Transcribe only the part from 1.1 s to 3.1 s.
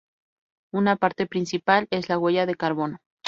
principal es la huella de carbono.